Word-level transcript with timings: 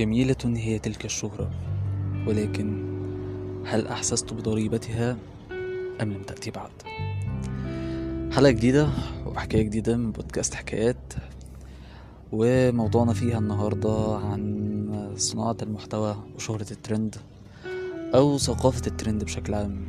جميلة 0.00 0.36
هي 0.44 0.78
تلك 0.78 1.04
الشهرة 1.04 1.50
ولكن 2.26 2.84
هل 3.66 3.86
أحسست 3.86 4.32
بضريبتها 4.32 5.16
أم 6.02 6.12
لم 6.12 6.22
تأتي 6.22 6.50
بعد؟ 6.50 6.70
حلقة 8.32 8.50
جديدة 8.50 8.88
وحكاية 9.26 9.62
جديدة 9.62 9.96
من 9.96 10.12
بودكاست 10.12 10.54
حكايات 10.54 11.12
وموضوعنا 12.32 13.12
فيها 13.12 13.38
النهاردة 13.38 14.16
عن 14.16 15.12
صناعة 15.16 15.56
المحتوى 15.62 16.16
وشهرة 16.36 16.66
الترند 16.70 17.16
أو 18.14 18.38
ثقافة 18.38 18.82
الترند 18.86 19.24
بشكل 19.24 19.54
عام 19.54 19.84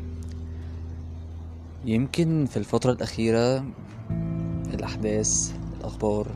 يمكن 1.85 2.45
في 2.45 2.57
الفترة 2.57 2.91
الأخيرة 2.91 3.65
الأحداث 4.73 5.53
الأخبار 5.79 6.27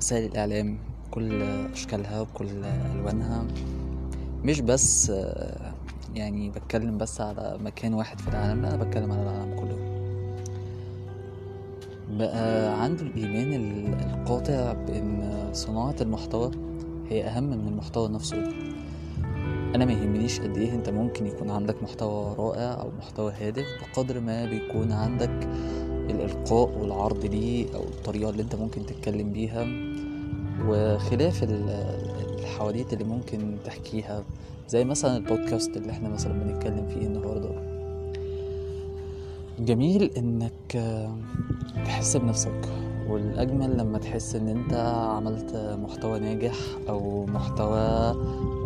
وسائل 0.00 0.30
الإعلام 0.30 0.91
بكل 1.12 1.42
أشكالها 1.72 2.20
وكل 2.20 2.46
ألوانها. 2.94 3.44
مش 4.44 4.60
بس 4.60 5.12
يعني 6.14 6.50
بتكلم 6.50 6.98
بس 6.98 7.20
على 7.20 7.58
مكان 7.60 7.94
واحد 7.94 8.20
في 8.20 8.28
العالم 8.28 8.62
لا 8.62 8.74
أنا 8.74 8.84
بتكلم 8.84 9.12
على 9.12 9.22
العالم 9.22 9.56
كله. 9.60 9.78
بقى 12.18 12.82
عنده 12.82 13.02
الإيمان 13.02 13.52
القاطع 14.14 14.72
بأن 14.72 15.48
صناعة 15.52 15.96
المحتوى 16.00 16.50
هي 17.10 17.24
أهم 17.24 17.44
من 17.44 17.68
المحتوى 17.68 18.08
نفسه. 18.08 18.44
أنا 19.74 19.84
ما 19.84 19.92
يهمنيش 19.92 20.40
قد 20.40 20.56
إيه 20.56 20.74
أنت 20.74 20.88
ممكن 20.90 21.26
يكون 21.26 21.50
عندك 21.50 21.82
محتوى 21.82 22.34
رائع 22.38 22.80
أو 22.80 22.90
محتوى 22.98 23.32
هادف 23.32 23.64
بقدر 23.82 24.20
ما 24.20 24.44
بيكون 24.46 24.92
عندك 24.92 25.48
الإلقاء 26.10 26.78
والعرض 26.78 27.24
ليه 27.24 27.74
أو 27.74 27.82
الطريقة 27.82 28.30
اللي 28.30 28.42
أنت 28.42 28.54
ممكن 28.54 28.86
تتكلم 28.86 29.32
بيها. 29.32 29.91
وخلاف 30.66 31.44
الحواديت 32.38 32.92
اللي 32.92 33.04
ممكن 33.04 33.56
تحكيها 33.64 34.24
زي 34.68 34.84
مثلا 34.84 35.16
البودكاست 35.16 35.76
اللي 35.76 35.90
إحنا 35.90 36.08
مثلا 36.08 36.32
بنتكلم 36.32 36.86
فيه 36.86 37.06
النهارده. 37.06 37.72
جميل 39.58 40.10
إنك 40.16 40.82
تحس 41.84 42.16
بنفسك 42.16 42.68
والأجمل 43.08 43.78
لما 43.78 43.98
تحس 43.98 44.36
إن 44.36 44.48
أنت 44.48 44.74
عملت 45.16 45.76
محتوى 45.82 46.18
ناجح 46.18 46.54
أو 46.88 47.26
محتوى 47.26 48.12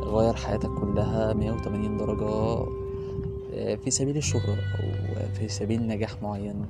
غير 0.05 0.34
حياتك 0.34 0.70
كلها 0.81 1.33
180 1.33 1.97
درجة 1.97 2.64
في 3.77 3.91
سبيل 3.91 4.17
الشهرة 4.17 4.53
أو 4.53 4.89
في 5.39 5.48
سبيل 5.48 5.87
نجاح 5.87 6.23
معين. 6.23 6.67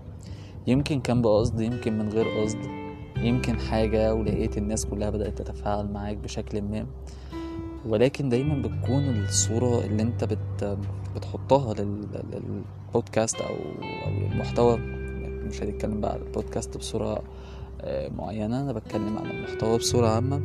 يمكن 0.66 1.00
كان 1.00 1.22
بقصد 1.22 1.60
يمكن 1.60 1.98
من 1.98 2.08
غير 2.08 2.26
قصد. 2.28 2.85
يمكن 3.20 3.58
حاجة 3.58 4.14
ولقيت 4.14 4.58
الناس 4.58 4.86
كلها 4.86 5.10
بدأت 5.10 5.38
تتفاعل 5.42 5.86
معاك 5.92 6.16
بشكل 6.16 6.62
ما. 6.62 6.86
ولكن 7.86 8.28
دايما 8.28 8.62
بتكون 8.62 9.04
الصورة 9.24 9.84
اللي 9.84 10.02
انت 10.02 10.24
بت 10.24 10.78
بتحطها 11.16 11.74
للبودكاست 11.74 13.40
أو 13.40 13.54
أو 14.06 14.32
المحتوى 14.32 14.76
مش 15.48 15.62
هنتكلم 15.62 16.00
بقى 16.00 16.12
على 16.12 16.22
البودكاست 16.22 16.76
بصورة 16.76 17.22
معينة 18.18 18.60
أنا 18.60 18.72
بتكلم 18.72 19.18
عن 19.18 19.30
المحتوى 19.30 19.78
بصورة 19.78 20.08
عامة. 20.08 20.42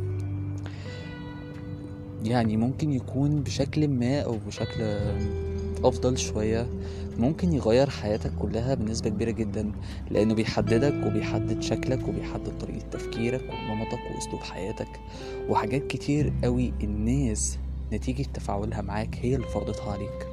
يعني 2.23 2.57
ممكن 2.57 2.91
يكون 2.93 3.43
بشكل 3.43 3.87
ما 3.87 4.21
أو 4.21 4.37
بشكل 4.47 4.81
أفضل 5.83 6.17
شوية. 6.17 6.67
ممكن 7.17 7.53
يغير 7.53 7.89
حياتك 7.89 8.31
كلها 8.39 8.73
بنسبة 8.73 9.09
كبيرة 9.09 9.31
جدا 9.31 9.71
لأنه 10.11 10.33
بيحددك 10.33 11.05
وبيحدد 11.07 11.61
شكلك 11.61 12.07
وبيحدد 12.07 12.57
طريقة 12.59 12.85
تفكيرك 12.91 13.41
ونمطك 13.41 13.99
وأسلوب 14.15 14.39
حياتك. 14.41 14.99
وحاجات 15.49 15.87
كتير 15.87 16.33
قوي 16.43 16.73
الناس 16.83 17.57
نتيجة 17.93 18.25
تفاعلها 18.33 18.81
معاك 18.81 19.17
هي 19.21 19.35
اللي 19.35 19.47
فرضتها 19.47 19.91
عليك. 19.91 20.27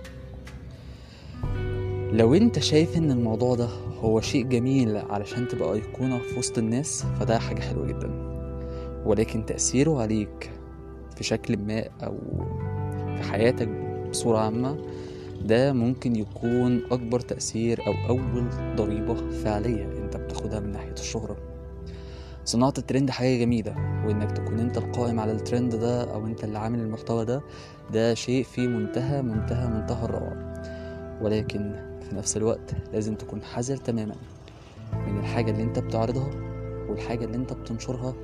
لو 2.12 2.34
أنت 2.34 2.59
شايف 2.59 2.97
إن 2.97 3.10
الموضوع 3.10 3.54
ده 3.54 3.69
هو 4.00 4.20
شيء 4.20 4.44
جميل 4.44 4.97
علشان 4.97 5.48
تبقى 5.48 5.75
أيقونة 5.75 6.19
في 6.19 6.38
وسط 6.38 6.59
الناس 6.59 7.04
فده 7.20 7.38
حاجة 7.38 7.60
حلوة 7.60 7.86
جدا. 7.86 8.10
ولكن 9.06 9.47
تأثيره 9.47 10.00
عليك 10.03 10.50
في 11.16 11.25
شكل 11.25 11.56
ما 11.56 11.84
أو 12.03 12.19
في 13.16 13.22
حياتك 13.30 13.69
بصورة 14.10 14.38
عامة 14.38 14.78
ده 15.44 15.72
ممكن 15.72 16.16
يكون 16.16 16.82
أكبر 16.91 17.21
تأثير 17.21 17.81
أو 17.87 17.93
أول 18.09 18.49
ضريبة 18.76 19.31
فعلية 19.31 19.84
أنت 20.04 20.16
بتاخدها 20.16 20.60
من 20.60 20.72
ناحية 20.72 20.93
الشهرة. 20.93 21.37
صناعة 22.44 22.75
الترند 22.78 23.10
حاجة 23.10 23.38
جميلة 23.38 23.75
وإنك 24.06 24.32
تكون 24.32 24.59
أنت 24.59 24.78
القائم 24.78 25.21
على 25.21 25.32
الترند 25.32 25.75
ده 25.75 26.15
أو 26.15 26.27
أنت 26.27 26.44
اللي 26.44 26.59
عامل 26.59 26.81
المحتوى 26.81 27.25
ده 27.25 27.43
ده 27.93 28.15
شيء 28.15 28.44
في 28.44 28.66
منتهى 28.66 29.22
منتهى 29.22 29.69
منتهى 29.69 30.04
الروعة. 30.04 30.54
ولكن 31.22 31.75
في 32.09 32.15
نفس 32.16 32.37
الوقت 32.37 32.75
لازم 32.93 33.15
تكون 33.15 33.43
حذر 33.43 33.77
تماما 33.77 34.15
من 35.06 35.19
الحاجة 35.19 35.50
اللي 35.50 35.62
أنت 35.62 35.78
بتعرضها 35.78 36.31
والحاجة 36.88 37.25
اللي 37.25 37.37
أنت 37.37 37.53
بتنشرها 37.53 38.15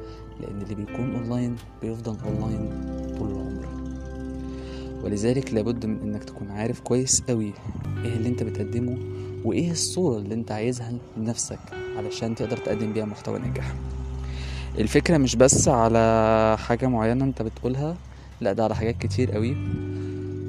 لأن 0.40 0.62
اللي 0.62 0.74
بيكون 0.74 1.14
أونلاين 1.14 1.56
بيفضل 1.82 2.16
أونلاين 2.26 2.70
طول 3.18 3.30
العمر. 3.30 3.53
ولذلك 5.04 5.54
لابد 5.54 5.86
من 5.86 5.98
إنك 6.02 6.24
تكون 6.24 6.50
عارف 6.50 6.80
كويس 6.80 7.22
قوي 7.28 7.52
إيه 8.04 8.12
اللي 8.16 8.28
أنت 8.28 8.42
بتقدمه 8.42 8.98
وإيه 9.44 9.70
الصورة 9.70 10.18
اللي 10.18 10.34
أنت 10.34 10.52
عايزها 10.52 10.92
لنفسك 11.16 11.58
علشان 11.96 12.34
تقدر 12.34 12.56
تقدم 12.56 12.92
بيها 12.92 13.04
محتوى 13.04 13.38
ناجح. 13.38 13.74
الفكرة 14.78 15.16
مش 15.16 15.36
بس 15.36 15.68
على 15.68 16.56
حاجة 16.58 16.86
معينة 16.86 17.24
أنت 17.24 17.42
بتقولها 17.42 17.96
لا 18.40 18.52
ده 18.52 18.64
على 18.64 18.76
حاجات 18.76 18.98
كتير 18.98 19.32
قوي 19.32 19.56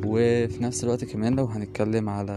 وفي 0.05 0.63
نفس 0.63 0.83
الوقت 0.83 1.05
كمان 1.05 1.35
لو 1.35 1.45
هنتكلم 1.45 2.09
على 2.09 2.35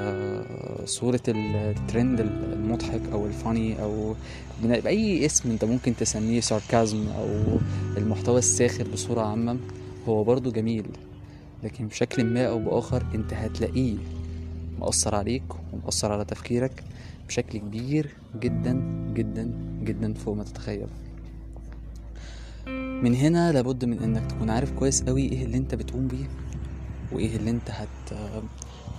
صورة 0.85 1.21
الترند 1.29 2.21
المضحك 2.21 3.01
أو 3.13 3.27
الفاني 3.27 3.83
أو 3.83 4.15
بأي 4.63 5.27
اسم 5.27 5.51
أنت 5.51 5.65
ممكن 5.65 5.97
تسميه 5.97 6.41
ساركازم 6.41 7.07
أو 7.09 7.29
المحتوى 7.97 8.39
الساخر 8.39 8.89
بصورة 8.93 9.21
عامة 9.21 9.57
هو 10.09 10.25
برضو 10.25 10.51
جميل. 10.51 10.87
لكن 11.63 11.89
بشكل 11.89 12.25
ما 12.25 12.47
أو 12.47 12.59
بآخر 12.59 13.05
أنت 13.15 13.33
هتلاقيه 13.33 13.97
مؤثر 14.79 15.15
عليك 15.15 15.43
ومؤثر 15.73 16.13
على 16.13 16.25
تفكيرك 16.25 16.85
بشكل 17.29 17.59
كبير 17.59 18.15
جدا 18.41 18.73
جدا 19.15 19.51
جدا 19.85 20.15
فوق 20.15 20.37
ما 20.37 20.45
تتخيل. 20.45 20.87
من 23.03 23.15
هنا 23.15 23.53
لابد 23.53 23.85
من 23.85 23.99
إنك 23.99 24.31
تكون 24.31 24.51
عارف 24.51 24.73
كويس 24.73 25.03
قوي 25.03 25.23
إيه 25.23 25.45
اللي 25.45 25.57
أنت 25.57 25.75
بتقوم 25.75 26.07
بيه 26.09 26.25
وإيه 27.13 27.37
اللي 27.37 27.51
أنت 27.51 27.71
هت 27.71 28.19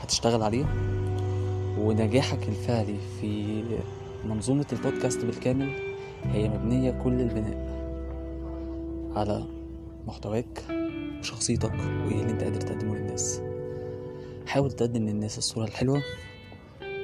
هتشتغل 0.01 0.43
عليه. 0.43 0.65
ونجاحك 1.79 2.47
الفعلي 2.49 2.95
في 3.21 3.63
منظومة 4.25 4.65
البودكاست 4.73 5.25
بالكامل 5.25 5.69
هي 6.23 6.49
مبنية 6.49 6.91
كل 7.03 7.21
البناء 7.21 7.69
على 9.15 9.45
محتواك 10.07 10.63
وشخصيتك 11.19 11.71
وإيه 11.73 12.21
اللي 12.21 12.31
أنت 12.31 12.43
قادر 12.43 12.61
تقدمه 12.61 12.95
للناس. 12.95 13.41
حاول 14.45 14.71
تقدم 14.71 15.05
للناس 15.05 15.37
الصورة 15.37 15.65
الحلوة 15.65 16.01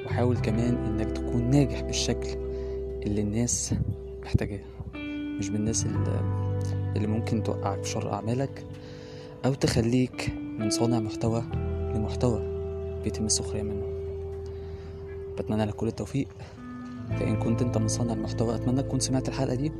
وحاول 0.06 0.36
كمان 0.36 0.74
إنك 0.74 1.10
تكون 1.16 1.50
ناجح 1.50 1.80
بالشكل 1.80 2.28
اللي 3.06 3.20
الناس 3.20 3.74
محتاجاه 4.22 4.60
مش 5.38 5.48
بالناس 5.48 5.86
اللي, 5.86 6.20
اللي 6.96 7.06
ممكن 7.06 7.42
توقعك 7.42 7.82
في 7.84 7.90
شر 7.90 8.12
أعمالك 8.12 8.64
أو 9.44 9.54
تخليك 9.54 10.32
من 10.58 10.70
صانع 10.70 10.98
محتوى 10.98 11.42
لمحتوى 11.94 12.56
بيتم 13.04 13.24
السخرية 13.26 13.62
منه. 13.62 13.86
بتمنى 15.38 15.64
لك 15.64 15.74
كل 15.74 15.86
التوفيق. 15.86 16.28
فإن 17.18 17.36
كنت 17.36 17.62
أنت 17.62 17.78
من 17.78 17.88
صانع 17.88 18.12
المحتوى 18.12 18.54
أتمنى 18.54 18.82
تكون 18.82 19.00
سمعت 19.00 19.28
الحلقة 19.28 19.54
دي. 19.54 19.72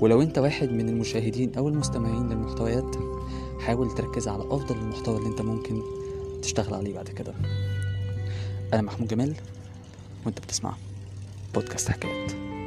ولو 0.00 0.22
أنت 0.22 0.38
واحد 0.38 0.72
من 0.72 0.88
المشاهدين 0.88 1.54
أو 1.54 1.68
المستمعين 1.68 2.28
للمحتويات 2.28 2.96
حاول 3.60 3.94
تركز 3.94 4.28
على 4.28 4.42
أفضل 4.42 4.76
المحتوى 4.76 5.16
اللي 5.16 5.28
أنت 5.28 5.42
ممكن 5.42 5.82
تشتغل 6.42 6.74
عليه 6.74 6.94
بعد 6.94 7.08
كده. 7.08 7.34
أنا 8.72 8.82
محمود 8.82 9.08
جمال 9.08 9.34
وأنت 10.26 10.40
بتسمع 10.40 10.74
بودكاست 11.54 11.90
حكايات. 11.90 12.57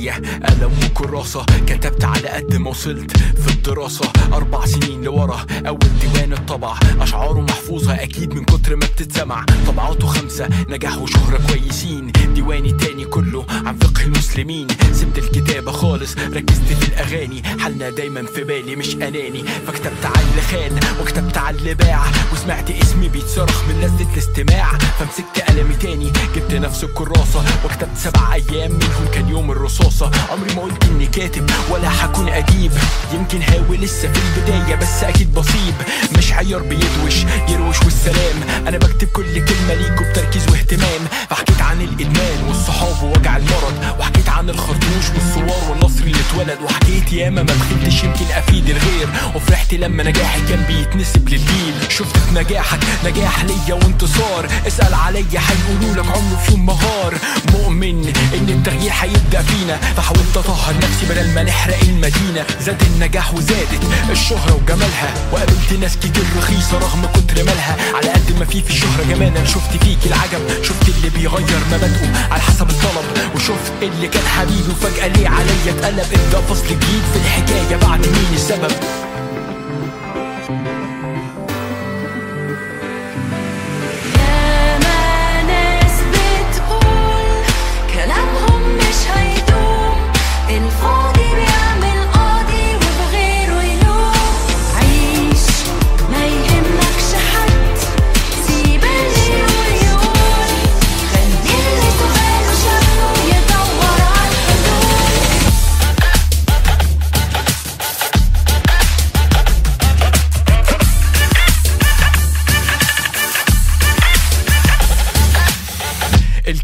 الحكاية 0.00 0.40
قلم 0.46 0.72
وكراسة 0.84 1.46
كتبت 1.66 2.04
على 2.04 2.28
قد 2.28 2.56
ما 2.56 2.70
وصلت 2.70 3.16
في 3.16 3.54
الدراسة. 3.54 4.12
أربع 4.32 4.66
سنين 4.66 5.02
لورا 5.02 5.46
أول 5.68 5.78
ديوان 6.00 6.32
الطبع. 6.32 6.74
أشعاره 7.00 7.40
محفوظة 7.40 7.94
أكيد 7.94 8.34
من 8.34 8.44
كتر 8.44 8.76
ما 8.76 8.86
بتتسمع. 8.86 9.44
طبعاته 9.66 10.06
خمسة 10.06 10.48
نجاح 10.68 10.98
وشهرة 10.98 11.40
كويسين. 11.48 12.12
ديواني 12.34 12.72
تاني 12.72 13.04
كله 13.04 13.46
عن 13.50 13.76
فقه 13.78 14.04
المسلمين. 14.04 14.66
سبت 14.92 15.18
الكتابة 15.18 15.72
خالص 15.72 16.16
ركزت 16.18 16.72
في 16.80 16.88
الأغاني. 16.88 17.42
حالنا 17.58 17.90
دايما 17.90 18.22
في 18.26 18.44
بالي 18.44 18.76
مش 18.76 18.94
أناني. 18.94 19.44
فكتبت 19.66 20.04
على 20.04 20.42
خان 20.50 20.80
وكتبت 21.00 21.19
اللي 21.60 21.74
باع 21.74 22.02
وسمعت 22.32 22.70
اسمي 22.70 23.08
بيتصرخ 23.08 23.64
من 23.68 23.80
لذة 23.80 24.12
الاستماع. 24.12 24.78
فمسكت 24.98 25.50
قلمي 25.50 25.74
تاني 25.74 26.12
جبت 26.36 26.54
نفس 26.54 26.84
الكراسة 26.84 27.44
وكتبت 27.64 27.96
سبع 27.96 28.34
أيام 28.34 28.70
منهم 28.72 29.06
كان 29.14 29.28
يوم 29.28 29.50
الرصاصة. 29.50 30.10
عمري 30.30 30.54
ما 30.54 30.62
قلت 30.62 30.84
إني 30.84 31.06
كاتب 31.06 31.50
ولا 31.70 32.04
هكون 32.04 32.28
أديب. 32.28 32.72
يمكن 33.14 33.42
هاوي 33.42 33.76
لسه 33.76 34.12
في 34.12 34.18
البداية 34.18 34.74
بس 34.74 35.04
أكيد 35.04 35.34
بصيب. 35.34 35.74
مش 36.18 36.32
عيار 36.32 36.62
بيدوش 36.62 37.14
يروش 37.48 37.82
والسلام. 37.82 38.36
أنا 38.66 38.78
بكتب 38.78 39.08
كل 39.08 39.44
كلمة 39.44 39.74
ليكوا 39.74 40.10
بتركيز 40.10 40.48
واهتمام. 40.48 41.00
فحكيت 41.30 41.62
عن 41.62 41.80
الإدمان 41.80 42.44
والصحاب 42.48 43.02
ووجع 43.02 43.36
المرض. 43.36 43.96
وحكيت 44.00 44.28
عن 44.28 44.50
الخرطوش 44.50 45.04
والصوار 45.14 45.70
والنصر 45.70 46.04
اللي 46.04 46.18
اتولد. 46.30 46.58
وحكيت 46.62 47.12
ياما 47.12 47.42
ما 47.42 47.52
بخلتش 47.52 48.04
يمكن 48.04 48.24
أفيد 48.36 48.68
الغير. 48.68 49.08
وفرحت 49.34 49.74
لما 49.74 50.02
نجاحي 50.02 50.40
كان 50.48 50.64
بيتنسب 50.68 51.28
للجيل 51.50 51.92
شفت 51.92 52.16
نجاحك 52.34 52.78
نجاح 53.04 53.44
ليا 53.44 53.74
وانتصار. 53.74 54.48
اسأل 54.66 54.94
عليا 54.94 55.40
هيقولوا 55.48 55.94
لك 55.94 56.10
عمره 56.10 56.36
في 56.46 56.50
يوم 56.52 56.66
مهار. 56.66 57.14
مؤمن 57.52 58.12
إن 58.34 58.48
التغيير 58.48 58.92
هيبدأ 59.00 59.42
فينا. 59.42 59.76
فحاولت 59.96 60.36
أطهر 60.36 60.74
نفسي 60.76 61.06
بدل 61.10 61.34
ما 61.34 61.42
نحرق 61.42 61.78
المدينة. 61.82 62.46
زاد 62.60 62.82
النجاح 62.82 63.34
وزادت 63.34 63.82
الشهرة 64.10 64.54
وجمالها. 64.54 65.14
وقابلت 65.32 65.72
ناس 65.80 65.96
كتير 65.96 66.24
رخيصة 66.38 66.78
رغم 66.78 67.06
كتر 67.06 67.44
مالها. 67.44 67.76
على 67.94 68.08
قد 68.08 68.38
ما 68.38 68.44
في 68.44 68.62
في 68.62 68.70
الشهرة 68.70 69.02
جمال 69.08 69.36
أنا 69.36 69.44
شفت 69.44 69.84
فيك 69.84 69.98
العجب 70.06 70.62
شفت 70.62 70.88
اللي 70.88 71.10
بيغير 71.10 71.60
مبادئه. 71.72 72.28
على 72.30 72.42
حسب 72.42 72.70
الطلب 72.70 73.34
وشفت 73.34 73.72
اللي 73.82 74.08
كان 74.08 74.26
حبيبي 74.26 74.70
وفجأة 74.70 75.06
ليه 75.06 75.28
عليا 75.28 75.70
اتقلب. 75.70 76.06
ابدأ 76.12 76.40
فصل 76.40 76.64
جديد 76.64 77.02
في 77.12 77.18
الحكاية. 77.24 77.76
بعد 77.76 78.00
مين 78.06 78.34
السبب؟ 78.34 78.72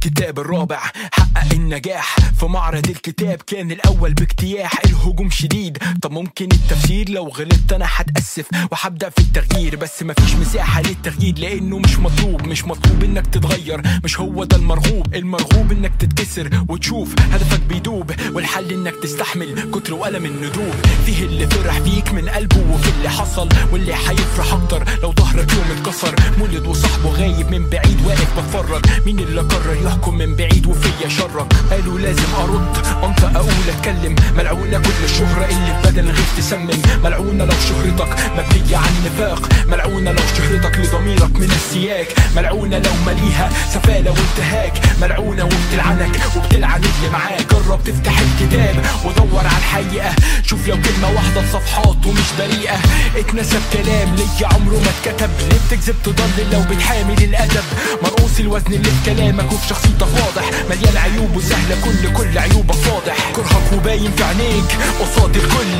الكتاب 0.05 0.39
الرابع 0.39 0.77
حقق 1.13 1.14
النجاح 1.52 2.16
في 2.40 2.46
معرض 2.46 2.88
الكتاب 2.88 3.42
كان 3.46 3.70
الأول 3.70 4.14
باجتياح. 4.14 4.80
الهجوم 4.84 5.30
شديد. 5.30 5.78
طب 6.02 6.12
ممكن 6.12 6.48
التفسير؟ 6.52 7.10
لو 7.10 7.28
غلطت 7.28 7.72
أنا 7.72 7.86
هتأسف 7.88 8.44
وهبدأ 8.70 9.10
في 9.10 9.18
التغيير. 9.18 9.76
بس 9.76 10.02
مفيش 10.02 10.34
مساحة 10.34 10.82
للتغيير 10.82 11.38
لأنه 11.38 11.78
مش 11.78 11.98
مطلوب. 11.98 12.46
مش 12.46 12.64
مطلوب 12.64 13.04
إنك 13.04 13.26
تتغير. 13.26 13.82
مش 14.04 14.20
هو 14.20 14.44
ده 14.44 14.56
المرغوب. 14.56 15.14
المرغوب 15.14 15.72
إنك 15.72 15.92
تتكسر 15.98 16.64
وتشوف 16.68 17.14
هدفك 17.20 17.60
بيدوب. 17.60 18.12
والحل 18.32 18.72
إنك 18.72 18.94
تستحمل 19.02 19.70
كتر 19.70 19.94
وألم 19.94 20.24
الندوب. 20.26 20.74
فيه 21.06 21.24
اللي 21.24 21.46
فرح 21.46 21.78
فيك 21.78 22.12
من 22.12 22.28
قلبه 22.28 22.74
وفي 22.74 22.88
اللي 22.98 23.10
حصل 23.10 23.48
واللي 23.72 23.94
هيفرح 23.94 24.52
أكتر. 24.52 24.84
لو 25.02 25.12
ظهرك 25.12 25.52
يوم 25.52 25.78
اتكسر. 25.78 26.14
مولد 26.38 26.66
وصاحبه 26.66 27.08
غايب 27.10 27.50
من 27.50 27.70
بعيد 27.70 28.06
واقف 28.06 28.38
بتفرج. 28.38 28.86
مين 29.06 29.18
اللي 29.18 29.40
قرر 29.40 29.76
يحكم 29.84 30.14
من 30.18 30.36
بعيد؟ 30.36 30.66
وفيا 30.66 31.08
شرك 31.36 31.52
قالوا 31.70 31.98
لازم 31.98 32.34
أرد. 32.42 32.76
انطق 33.04 33.30
أقول 33.36 33.68
أتكلم. 33.78 34.14
ملعونه 34.36 34.78
كل 34.78 35.04
الشهرة 35.04 35.44
اللي 35.44 35.80
بدل 35.84 36.04
غير 36.04 36.24
تسمم. 36.38 36.82
ملعونه 37.04 37.44
لو 37.44 37.54
شهرتك 37.68 38.08
مبنية 38.36 38.76
عن 38.76 38.94
نفاق 39.06 39.48
ملعونه 39.68 40.10
لو 40.12 40.22
شهرتك 40.38 40.78
لضميرك 40.78 41.36
من 41.36 41.50
السياج 41.50 42.06
ملعونه 42.36 42.78
لو 42.78 42.92
مليها 43.06 43.50
سفالة 43.74 44.10
وانتهاك. 44.10 44.72
ملعونه 45.00 45.44
وبتلعنك 45.44 46.20
وبتلعن 46.36 46.80
اللي 46.80 47.08
معاك. 47.12 47.55
جرب 47.66 47.84
تفتح 47.84 48.18
الكتاب 48.18 48.84
ودور 49.04 49.38
على 49.46 49.58
الحقيقة. 49.58 50.14
شوف 50.42 50.68
لو 50.68 50.76
كلمة 50.82 51.10
واحدة 51.14 51.42
صفحات 51.52 52.06
ومش 52.06 52.28
بريئة. 52.38 52.78
اتنسب 53.16 53.60
كلام 53.72 54.14
ليا 54.14 54.46
عمره 54.54 54.76
ما 54.76 54.90
اتكتب. 54.90 55.30
ليه 55.40 55.58
بتكذب 55.66 55.96
تضلل 56.04 56.50
لو 56.52 56.60
بتحامل 56.70 57.22
الأدب؟ 57.22 57.64
مرقوص 58.02 58.40
الوزن 58.40 58.66
اللي 58.66 58.90
في 58.90 59.14
كلامك 59.14 59.52
وفي 59.52 59.68
شخصيتك 59.68 60.02
واضح. 60.02 60.50
مليان 60.70 60.96
عيوب 60.96 61.36
وسهلة 61.36 61.76
كل 61.84 62.12
كل 62.12 62.38
عيوبك 62.38 62.74
فاضح 62.74 63.16
كرهك 63.36 63.72
وباين 63.72 64.12
في 64.16 64.24
عينيك 64.24 64.70
قصاد 65.00 65.36
الكل 65.36 65.72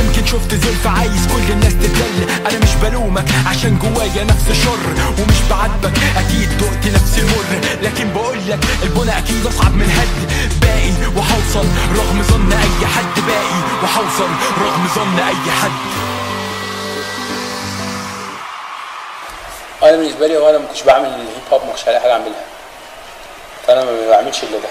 يمكن 0.00 0.26
شفت 0.26 0.54
زلف 0.54 0.86
عايز 0.86 1.26
كل 1.26 1.52
الناس 1.52 1.72
تتدل. 1.72 2.30
أنا 2.50 2.58
مش 2.58 2.74
بلومك 2.82 3.24
عشان 3.46 3.78
جوايا 3.78 4.24
نفس 4.24 4.64
شر 4.64 4.86
ومش 5.18 5.40
بعاتبك. 5.50 5.92
أكيد 6.16 6.48
دقت 6.58 6.94
نفس 6.94 7.18
المر 7.18 7.60
لكن 7.82 8.12
بقول 8.12 8.38
لك 8.48 8.58
البنى 8.82 9.18
أكيد 9.18 9.46
أصعب 9.46 9.74
من 9.74 9.90
هد. 9.90 10.32
باقي 10.60 10.90
وهوصل 11.34 11.66
رغم 11.96 12.22
ظن 12.22 12.52
أي 12.52 12.86
حد 12.86 13.20
باقي 13.26 13.60
وهوصل 13.82 14.28
رغم 14.62 14.88
ظن 14.94 15.18
أي 15.18 15.50
حد. 15.50 15.70
أنا 19.82 19.96
بالنسبة 19.96 20.26
لي 20.26 20.36
هو 20.36 20.50
أنا 20.50 20.58
ما 20.58 20.66
كنتش 20.66 20.82
بعمل 20.82 21.06
الهيب 21.06 21.28
هوب 21.52 21.64
ما 21.64 21.70
كنتش 21.70 21.84
حاجة 21.84 22.12
أعملها. 22.12 22.44
فأنا 23.66 23.84
ما 23.84 24.08
بعملش 24.10 24.42
إلا 24.42 24.58
ده. 24.58 24.68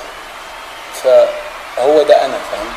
فهو 1.03 2.01
ده 2.01 2.25
أنا 2.25 2.37
فاهم؟ 2.51 2.73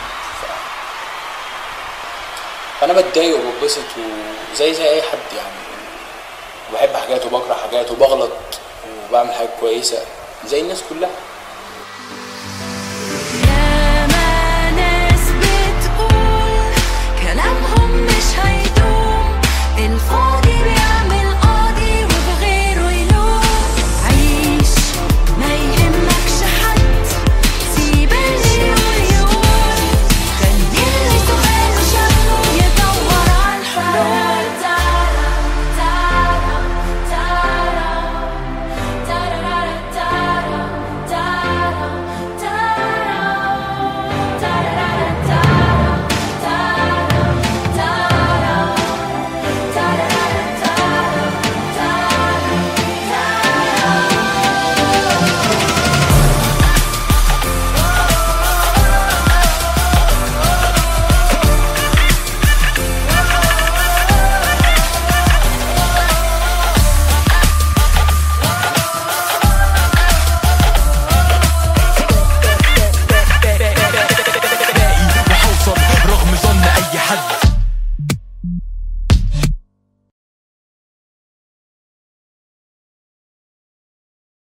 فأنا 2.81 2.93
بتضايق 2.93 3.39
وببسط 3.47 3.83
وزي 4.53 4.75
زي 4.75 4.89
أي 4.89 5.03
حد 5.03 5.37
يعني. 5.37 5.57
وبحب 6.73 6.97
حاجات 6.97 7.27
وبكره 7.27 7.55
حاجات 7.55 7.91
وبغلط 7.91 8.33
وبعمل 9.09 9.35
حاجات 9.35 9.51
كويسة. 9.61 9.99
زي 10.47 10.61
الناس 10.61 10.83
كلها. 10.89 11.11